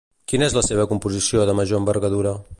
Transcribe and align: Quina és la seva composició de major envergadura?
Quina 0.31 0.47
és 0.51 0.55
la 0.59 0.63
seva 0.69 0.85
composició 0.95 1.45
de 1.51 1.57
major 1.61 1.83
envergadura? 1.85 2.35